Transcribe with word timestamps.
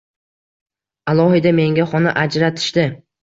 Alohida 1.13 1.53
menga 1.59 1.87
xona 1.93 2.15
ajratishdi. 2.25 2.87